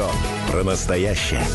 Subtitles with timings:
[0.00, 1.46] Радио про настоящее.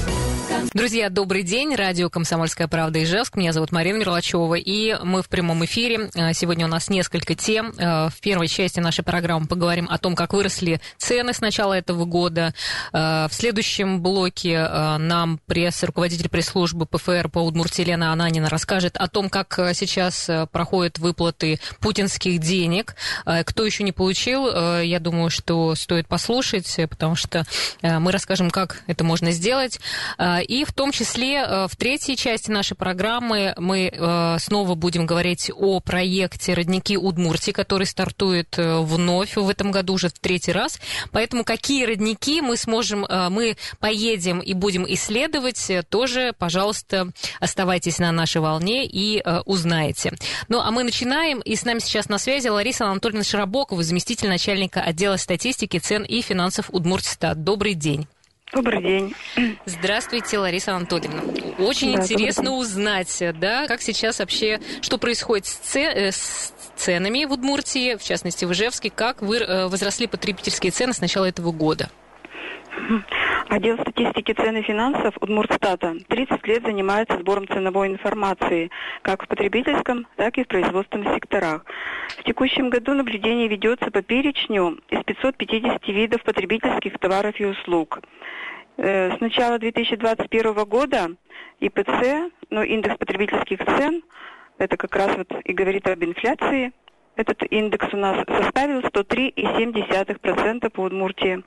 [0.76, 1.74] Друзья, добрый день.
[1.74, 3.38] Радио «Комсомольская правда» Ижевск.
[3.38, 4.56] Меня зовут Марина Мерлачева.
[4.56, 6.10] И мы в прямом эфире.
[6.14, 7.74] Э, сегодня у нас несколько тем.
[7.78, 12.04] Э, в первой части нашей программы поговорим о том, как выросли цены с начала этого
[12.04, 12.54] года.
[12.92, 14.68] Э, в следующем блоке
[15.00, 21.00] нам пресс, руководитель пресс-службы ПФР по Удмуртии Лена Ананина расскажет о том, как сейчас проходят
[21.00, 22.96] выплаты путинских денег.
[23.24, 27.46] Кто еще не получил, я думаю, что стоит послушать, потому что
[27.82, 29.80] мы расскажем, как это можно сделать.
[30.48, 35.52] И в том числе э, в третьей части нашей программы мы э, снова будем говорить
[35.56, 40.80] о проекте «Родники Удмуртии», который стартует э, вновь в этом году уже в третий раз.
[41.12, 48.42] Поэтому какие родники мы сможем, мы поедем и будем исследовать, тоже, пожалуйста, оставайтесь на нашей
[48.42, 50.14] волне и узнаете.
[50.48, 54.82] Ну, а мы начинаем, и с нами сейчас на связи Лариса Анатольевна Широбокова, заместитель начальника
[54.82, 57.44] отдела статистики, цен и финансов Удмуртстат.
[57.44, 58.08] Добрый день.
[58.56, 59.16] Добрый день.
[59.66, 61.22] Здравствуйте, Лариса Анатольевна.
[61.60, 67.34] Очень да, интересно узнать, да, как сейчас вообще, что происходит с, э, с ценами в
[67.34, 71.90] Удмуртии, в частности в Ижевске, как вы, э, возросли потребительские цены с начала этого года.
[73.50, 78.72] Отдел статистики цен и финансов Удмуртстата 30 лет занимается сбором ценовой информации
[79.04, 81.64] как в потребительском, так и в производственных секторах.
[82.18, 88.02] В текущем году наблюдение ведется по перечню из 550 видов потребительских товаров и услуг.
[88.78, 91.12] Э, с начала 2021 года
[91.60, 94.04] ИПЦ, ну, индекс потребительских цен,
[94.58, 96.74] это как раз вот и говорит об инфляции,
[97.16, 101.44] этот индекс у нас составил 103,7% по Удмуртии.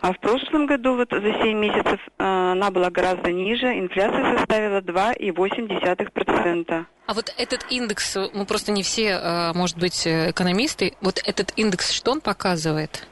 [0.00, 3.78] А в прошлом году, вот за 7 месяцев, э, она была гораздо ниже.
[3.78, 6.86] Инфляция составила 2,8%.
[7.06, 11.92] А вот этот индекс, мы просто не все, э, может быть, экономисты, вот этот индекс,
[11.92, 13.06] что он показывает?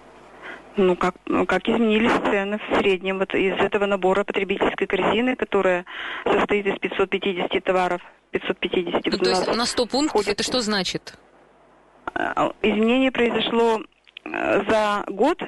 [0.76, 5.84] Ну, как, ну, как изменились цены в среднем вот из этого набора потребительской корзины, которая
[6.24, 8.02] состоит из 550 товаров.
[8.32, 9.06] 550.
[9.06, 10.40] Ну, то есть на 100 пунктов входит...
[10.40, 11.14] это что значит?
[12.14, 13.82] А, изменение произошло
[14.24, 15.38] э, за год,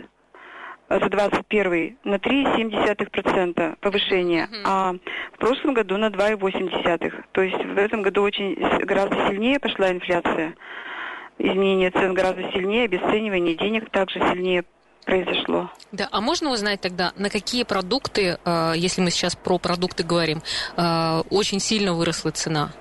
[0.88, 4.62] за 21 на 3,7% повышение, uh-huh.
[4.64, 4.92] а
[5.34, 7.12] в прошлом году на 2,8%.
[7.32, 10.54] То есть в этом году очень гораздо сильнее пошла инфляция.
[11.38, 14.64] Изменение цен гораздо сильнее, обесценивание денег также сильнее
[15.04, 15.70] произошло.
[15.92, 20.42] Да, а можно узнать тогда, на какие продукты, э, если мы сейчас про продукты говорим,
[20.76, 22.72] э, очень сильно выросла цена?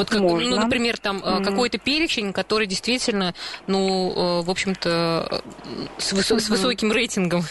[0.00, 0.50] Вот как, ну, Можно.
[0.50, 1.44] ну, например, там mm.
[1.44, 3.34] какой-то перечень, который действительно,
[3.66, 5.42] ну, в общем-то,
[5.98, 6.40] с, выс- mm-hmm.
[6.40, 7.42] с высоким рейтингом.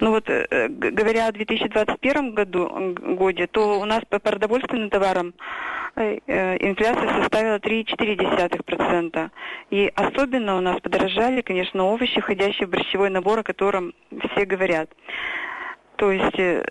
[0.00, 5.34] Ну вот, говоря о 2021 году, годе, то у нас по продовольственным товарам
[5.98, 9.30] Э, инфляция составила 3,4%.
[9.70, 13.94] И особенно у нас подорожали, конечно, овощи, входящие в борщевой набор, о котором
[14.30, 14.90] все говорят.
[15.98, 16.62] То есть э,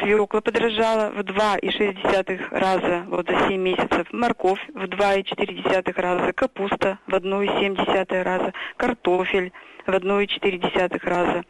[0.00, 7.14] свекла подорожала в 2,6 раза вот за 7 месяцев, морковь в 2,4 раза, капуста в
[7.14, 9.52] 1,7 раза, картофель
[9.86, 11.44] в 1,4 раза.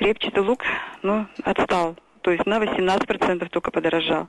[0.00, 0.64] Репчатый лук,
[1.02, 4.26] ну, отстал, то есть на 18% только подорожал.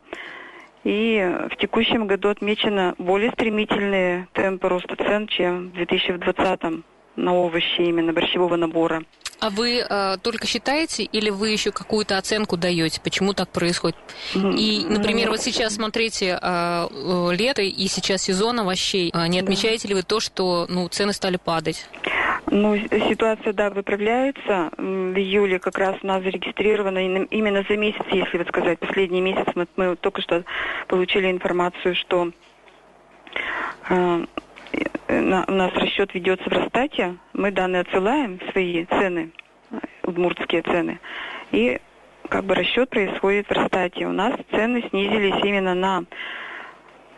[0.84, 6.84] И в текущем году отмечено более стремительные темпы роста цен, чем в 2020
[7.16, 9.04] на овощи именно борщевого набора.
[9.40, 13.98] А вы э, только считаете или вы еще какую-то оценку даете, почему так происходит?
[14.34, 19.12] И, например, вот сейчас смотрите э, э, лето и сейчас сезон овощей.
[19.14, 21.88] А не отмечаете ли вы то, что ну, цены стали падать?
[22.48, 22.78] Ну,
[23.10, 24.70] ситуация, да, выправляется.
[24.78, 29.48] В июле как раз у нас зарегистрировано именно за месяц, если вот сказать, последний месяц
[29.56, 30.44] мы, мы только что
[30.88, 32.32] получили информацию, что
[33.90, 34.26] э,
[35.08, 39.32] на, у нас расчет ведется в Росстате, мы данные отсылаем, свои цены,
[40.04, 41.00] удмуртские цены,
[41.52, 41.80] и
[42.30, 44.08] как бы расчет происходит в Росстате.
[44.08, 46.04] У нас цены снизились именно на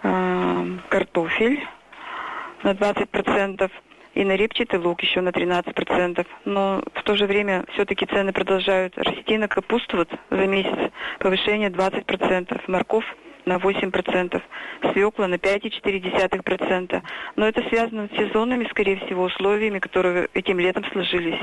[0.03, 1.66] э, картофель
[2.63, 3.72] на 20%,
[4.16, 6.25] и на репчатый лук еще на 13%.
[6.46, 10.91] Но в то же время все-таки цены продолжают расти на капусту вот за месяц.
[11.20, 13.05] Повышение 20%, морковь
[13.47, 14.41] на 8%,
[14.94, 17.02] свекла на 5,4%.
[17.35, 21.40] Но это связано с сезонными, скорее всего, условиями, которые этим летом сложились.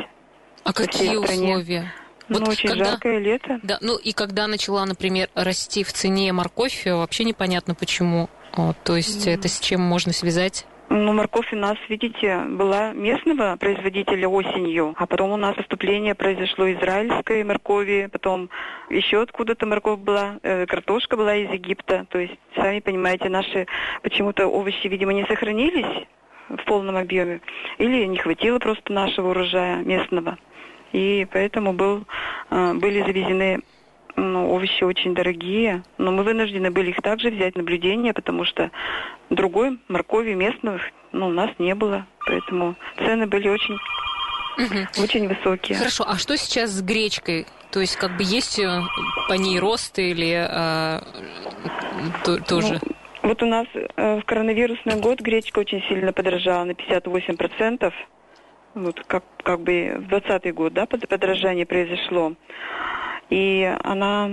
[0.62, 1.92] А какие условия?
[2.28, 3.60] Вот ну, очень когда, жаркое лето.
[3.62, 8.30] Да, ну и когда начала, например, расти в цене морковь, вообще непонятно почему.
[8.56, 9.34] Вот, то есть mm.
[9.34, 10.64] это с чем можно связать?
[10.90, 16.70] Ну, морковь у нас, видите, была местного производителя осенью, а потом у нас поступление произошло
[16.72, 18.50] израильской моркови, потом
[18.90, 22.06] еще откуда-то морковь была, э, картошка была из Египта.
[22.10, 23.66] То есть, сами понимаете, наши
[24.02, 26.06] почему-то овощи, видимо, не сохранились
[26.50, 27.40] в полном объеме,
[27.78, 30.38] или не хватило просто нашего урожая местного.
[30.92, 32.04] и поэтому был,
[32.50, 33.62] э, были завезены
[34.16, 38.70] ну, овощи очень дорогие, но мы вынуждены были их также взять наблюдение, потому что
[39.30, 40.82] другой моркови местных
[41.12, 45.02] ну, у нас не было, поэтому цены были очень, угу.
[45.02, 45.78] очень высокие.
[45.78, 47.46] Хорошо, а что сейчас с гречкой?
[47.70, 48.82] То есть как бы есть э,
[49.28, 51.00] по ней рост или э,
[52.24, 52.80] то, тоже?
[52.82, 57.92] Ну, вот у нас э, в коронавирусный год гречка очень сильно подорожала на 58%.
[58.74, 62.34] Вот как, как бы в 20 год, да, подорожание произошло.
[63.30, 64.30] И она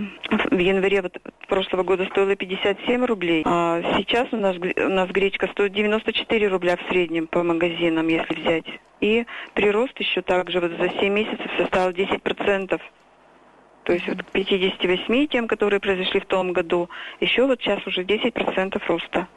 [0.52, 1.18] в январе вот
[1.48, 6.78] прошлого года стоила 57 рублей, а сейчас у нас, у нас гречка стоит 94 рубля
[6.78, 8.66] в среднем по магазинам, если взять.
[9.00, 12.80] И прирост еще также вот за 7 месяцев составил 10%.
[13.84, 16.90] То есть вот к 58 тем, которые произошли в том году,
[17.20, 19.28] еще вот сейчас уже 10% роста.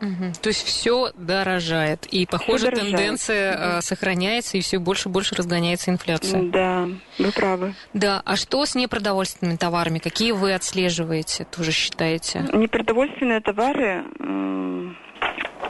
[0.00, 0.32] Угу.
[0.42, 2.06] То есть все дорожает.
[2.06, 3.82] И, похоже, тенденция угу.
[3.82, 6.42] сохраняется, и все больше и больше разгоняется инфляция.
[6.42, 7.74] Да, вы правы.
[7.94, 9.98] Да, а что с непродовольственными товарами?
[9.98, 12.44] Какие вы отслеживаете, тоже считаете?
[12.52, 14.04] Непродовольственные товары,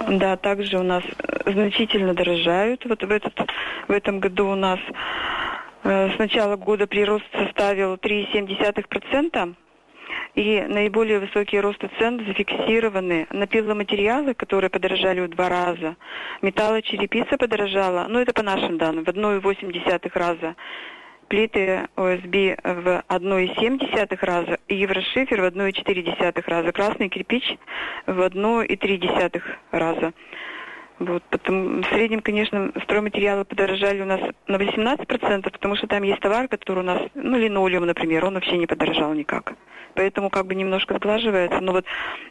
[0.09, 1.03] да, также у нас
[1.45, 2.85] значительно дорожают.
[2.85, 3.35] Вот в, этот,
[3.89, 4.79] в этом году у нас
[5.85, 9.55] э, с начала года прирост составил 3,7%.
[10.39, 15.97] И наиболее высокие росты цен зафиксированы на пиломатериалы, которые подорожали в два раза.
[16.43, 20.55] Металлочерепица подорожала, ну это по нашим данным, в 1,8 раза.
[21.27, 26.71] Плиты ОСБ в 1,7 раза еврошифер в 1,4 раза.
[26.71, 27.59] Красный кирпич
[28.07, 29.43] в 1,3
[29.73, 30.13] раза.
[30.99, 36.21] Вот, потом, в среднем, конечно, стройматериалы подорожали у нас на 18%, потому что там есть
[36.21, 39.55] товар, который у нас, ну, линолеум, например, он вообще не подорожал никак.
[39.95, 41.61] Поэтому как бы немножко сглаживается.
[41.61, 41.85] Но вот,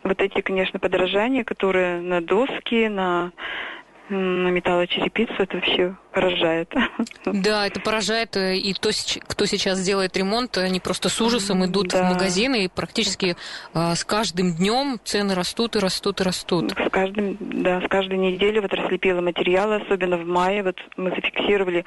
[0.03, 3.31] вот эти, конечно, подорожания, которые на доски, на
[4.09, 6.73] на металлочерепицу, это вообще поражает.
[7.25, 8.35] Да, это поражает.
[8.37, 8.89] Э, и то,
[9.27, 12.03] кто сейчас делает ремонт, они просто с ужасом идут да.
[12.03, 13.35] в магазины, и практически
[13.73, 16.71] а, с каждым днем цены растут и растут и растут.
[16.71, 21.85] С каждым, да, с каждой недели вот росли материалы, особенно в мае, вот мы зафиксировали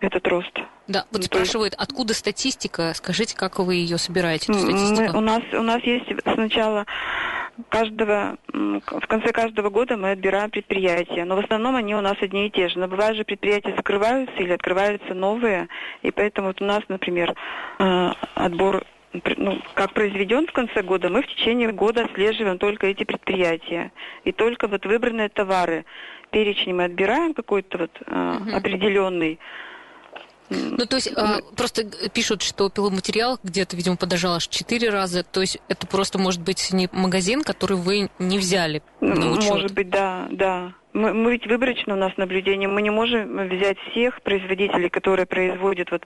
[0.00, 0.52] этот рост.
[0.88, 1.82] Да, вот ну, спрашивают, есть...
[1.82, 2.92] откуда статистика?
[2.94, 5.12] Скажите, как вы ее собираете, эту статистику?
[5.12, 6.86] Мы, у, нас, у нас есть сначала
[7.68, 12.46] каждого, в конце каждого года мы отбираем предприятия, но в основном они у нас одни
[12.46, 12.78] и те же.
[12.78, 15.68] Но бывает же предприятия закрываются или открываются новые,
[16.02, 17.34] и поэтому вот у нас, например,
[17.78, 18.84] э, отбор
[19.36, 23.90] ну, как произведен в конце года, мы в течение года отслеживаем только эти предприятия.
[24.24, 25.86] И только вот выбранные товары,
[26.30, 28.52] перечень мы отбираем какой-то вот uh-huh.
[28.52, 29.38] определенный,
[30.50, 35.22] ну, то есть, а, просто пишут, что пиломатериал где-то, видимо, подорожал аж четыре раза.
[35.22, 39.50] То есть, это просто может быть не магазин, который вы не взяли на учет.
[39.50, 40.72] Может быть, да, да.
[40.94, 42.68] Мы, мы ведь выборочно у нас наблюдение.
[42.68, 46.04] Мы не можем взять всех производителей, которые производят вот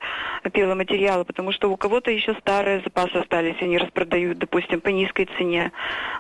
[0.53, 5.73] пиломатериалы, потому что у кого-то еще старые запасы остались, они распродают, допустим, по низкой цене.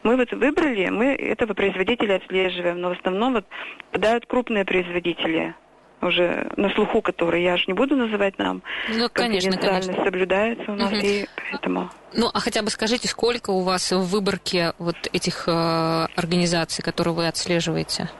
[0.04, 3.46] Мы вот выбрали, мы этого производителя отслеживаем, но в основном вот
[3.90, 5.54] попадают крупные производители
[6.02, 8.62] уже на слуху, которые я же не буду называть нам.
[8.88, 9.94] Ну, конечно, конечно.
[10.04, 11.00] соблюдается у нас, угу.
[11.02, 11.90] и поэтому...
[12.14, 17.14] Ну, а хотя бы скажите, сколько у вас в выборке вот этих э, организаций, которые
[17.14, 18.10] вы отслеживаете?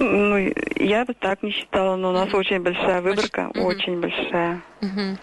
[0.00, 4.62] Ну, я бы так не считала, но у нас очень большая выборка, mm очень большая.
[4.80, 5.18] mm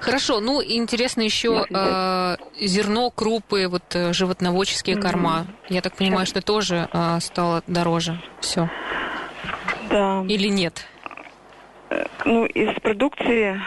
[0.00, 5.46] Хорошо, ну интересно еще э, зерно, крупы, вот э, животноводческие mm корма.
[5.68, 8.20] Я так понимаю, что тоже э, стало дороже.
[8.40, 8.68] Все.
[9.94, 10.24] Да.
[10.28, 10.88] Или нет?
[11.90, 13.60] Э, ну, из продукции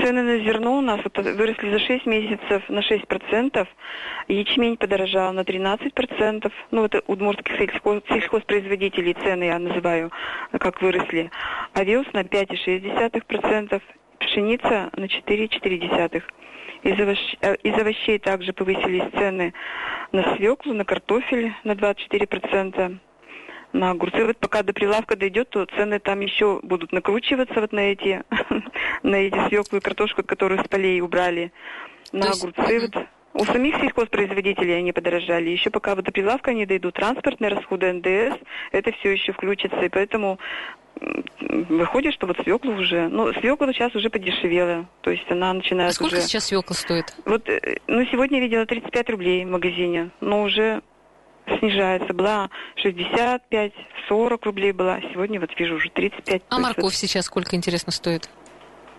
[0.00, 3.68] цены на зерно у нас выросли за 6 месяцев на 6%.
[4.28, 6.50] Ячмень подорожал на 13%.
[6.70, 10.10] Ну, это удмуртских сельхоз, сельхозпроизводителей цены я называю,
[10.58, 11.30] как выросли.
[11.74, 13.82] Овес на 5,6%.
[14.20, 16.22] Пшеница на 4,4%.
[16.84, 17.36] Из, овощ...
[17.42, 19.52] Э, из овощей также повысились цены
[20.12, 22.98] на свеклу, на картофель на 24%
[23.74, 24.24] на огурцы.
[24.24, 28.22] Вот пока до прилавка дойдет, то цены там еще будут накручиваться вот на эти,
[29.02, 31.52] на эти свеклу и картошку, которую с полей убрали.
[32.12, 32.42] На есть...
[32.42, 33.06] огурцы вот.
[33.34, 35.50] У самих сельхозпроизводителей они подорожали.
[35.50, 38.38] Еще пока вот до прилавка они дойдут, транспортные расходы НДС,
[38.70, 39.80] это все еще включится.
[39.80, 40.38] И поэтому
[41.50, 45.94] выходит, что вот свекла уже, ну, свекла сейчас уже подешевела, то есть она начинает а
[45.94, 46.22] сколько уже...
[46.22, 47.16] сейчас свекла стоит?
[47.24, 50.82] Вот, э, ну, сегодня я видела 35 рублей в магазине, но уже
[51.46, 52.12] снижается.
[52.12, 53.72] Была 65,
[54.08, 55.00] 40 рублей была.
[55.00, 56.42] Сегодня вот вижу уже 35.
[56.48, 56.94] А морковь вот...
[56.94, 58.28] сейчас сколько, интересно, стоит?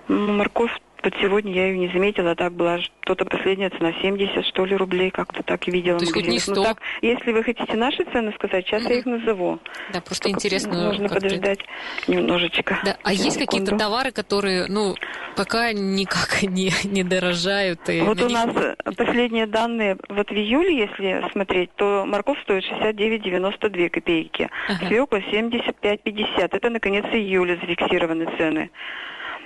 [0.07, 0.71] Морковь
[1.05, 4.75] вот сегодня я ее не заметила, а так была что-то последняя цена 70, что ли,
[4.75, 5.97] рублей, как-то так и видела.
[5.99, 6.53] То есть хоть не 100?
[6.55, 9.59] Ну, так, если вы хотите наши цены сказать, сейчас я их назову.
[9.93, 10.83] Да, просто Только интересно.
[10.89, 11.59] Нужно как ты- подождать
[12.07, 12.79] немножечко.
[12.83, 14.95] Да, а есть какие-то товары, которые, ну,
[15.35, 17.87] пока никак не, не дорожают?
[17.89, 22.63] И Вот у них- нас последние данные, вот в июле, если смотреть, то морковь стоит
[22.65, 24.87] 69,92 копейки, Ага.
[24.87, 26.55] свекла 75,50.
[26.55, 28.69] Это, наконец, июля зафиксированы цены.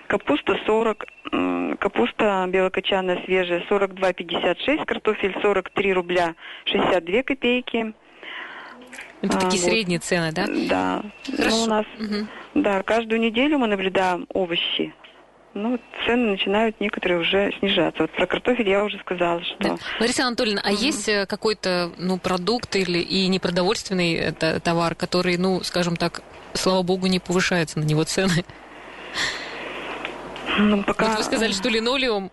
[0.10, 6.34] Капуста 40, м, капуста белокочанная свежая 42,56, картофель 43 рубля
[6.66, 7.94] 62 копейки.
[9.22, 9.72] Это а, такие вот.
[9.72, 10.48] средние цены, да?
[10.68, 11.04] Да.
[11.38, 11.58] Хорошо.
[11.58, 12.28] Ну, у нас, Мгм.
[12.56, 14.96] да, каждую неделю мы наблюдаем овощи.
[15.54, 18.02] Ну, цены начинают некоторые уже снижаться.
[18.02, 19.58] Вот про картофель я уже сказала, что...
[19.60, 19.78] Да.
[20.00, 25.96] Лариса Анатольевна, а есть э, какой-то ну, продукт или и непродовольственный товар, который, ну, скажем
[25.96, 26.24] так,
[26.54, 28.44] слава богу, не повышается на него цены?
[30.60, 31.08] Ну, пока...
[31.10, 32.32] Вот вы сказали, что линолеум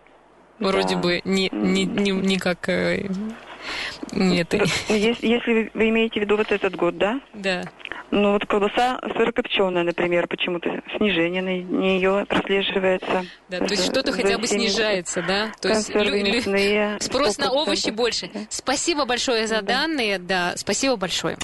[0.59, 0.67] Да.
[0.69, 2.67] вроде бы не, не, не, не как...
[2.69, 3.07] э,
[4.11, 7.19] Нет, Вот, ес- Если вы- имеете в виду вот этот год, да?
[7.33, 7.63] да.
[8.09, 13.25] Ну вот колбаса сырокопченая, например, почему-то снижение на нее прослеживается.
[13.49, 14.71] Да, то есть что-то хотя бы 70.
[14.71, 15.51] снижается, да?
[15.61, 16.97] То есть мясные.
[17.01, 17.47] спрос на 100%.
[17.49, 18.29] овощи больше.
[18.49, 19.73] Спасибо большое за Да.
[19.81, 21.35] данные, да, спасибо большое.